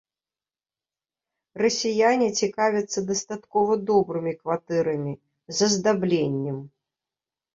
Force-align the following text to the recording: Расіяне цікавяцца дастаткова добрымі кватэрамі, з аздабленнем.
Расіяне 1.63 2.29
цікавяцца 2.47 2.99
дастаткова 3.09 3.77
добрымі 3.91 4.33
кватэрамі, 4.39 5.13
з 5.59 5.67
аздабленнем. 5.67 6.57